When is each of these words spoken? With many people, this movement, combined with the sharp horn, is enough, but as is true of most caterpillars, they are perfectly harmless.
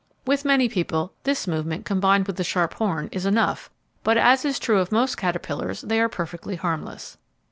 With 0.25 0.45
many 0.45 0.67
people, 0.67 1.13
this 1.25 1.45
movement, 1.45 1.85
combined 1.85 2.25
with 2.25 2.37
the 2.37 2.43
sharp 2.43 2.73
horn, 2.73 3.07
is 3.11 3.27
enough, 3.27 3.69
but 4.03 4.17
as 4.17 4.43
is 4.43 4.57
true 4.57 4.79
of 4.79 4.91
most 4.91 5.15
caterpillars, 5.15 5.81
they 5.81 6.01
are 6.01 6.09
perfectly 6.09 6.55
harmless. 6.55 7.19